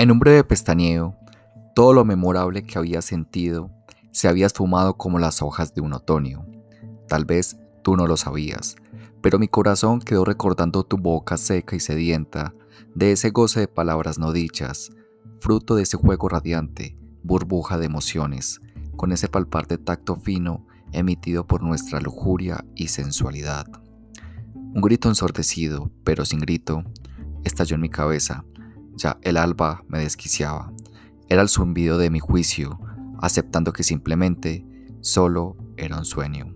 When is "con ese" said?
18.96-19.28